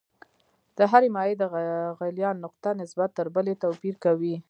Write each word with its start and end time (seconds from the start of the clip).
د 0.77 0.79
هرې 0.91 1.09
مایع 1.15 1.35
د 1.39 1.43
غلیان 1.99 2.35
نقطه 2.45 2.69
نسبت 2.81 3.09
تر 3.17 3.27
بلې 3.35 3.53
توپیر 3.63 3.95
کوي. 4.03 4.35